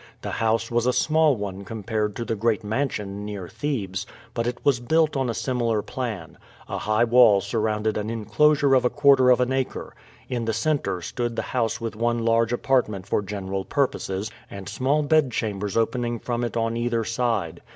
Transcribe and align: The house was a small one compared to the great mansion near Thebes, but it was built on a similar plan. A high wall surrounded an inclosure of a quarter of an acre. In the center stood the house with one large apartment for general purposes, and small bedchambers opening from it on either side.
The 0.23 0.31
house 0.31 0.71
was 0.71 0.87
a 0.87 0.93
small 0.93 1.35
one 1.35 1.63
compared 1.63 2.15
to 2.15 2.25
the 2.25 2.33
great 2.35 2.63
mansion 2.63 3.23
near 3.23 3.47
Thebes, 3.47 4.07
but 4.33 4.47
it 4.47 4.57
was 4.63 4.79
built 4.79 5.15
on 5.15 5.29
a 5.29 5.35
similar 5.35 5.83
plan. 5.83 6.39
A 6.67 6.79
high 6.79 7.03
wall 7.03 7.39
surrounded 7.39 7.97
an 7.97 8.09
inclosure 8.09 8.73
of 8.73 8.83
a 8.83 8.89
quarter 8.89 9.29
of 9.29 9.39
an 9.39 9.53
acre. 9.53 9.95
In 10.27 10.45
the 10.45 10.53
center 10.53 11.03
stood 11.03 11.35
the 11.35 11.43
house 11.53 11.79
with 11.79 11.95
one 11.95 12.25
large 12.25 12.51
apartment 12.51 13.05
for 13.05 13.21
general 13.21 13.63
purposes, 13.63 14.31
and 14.49 14.67
small 14.67 15.03
bedchambers 15.03 15.77
opening 15.77 16.17
from 16.17 16.43
it 16.43 16.57
on 16.57 16.75
either 16.75 17.03
side. 17.03 17.61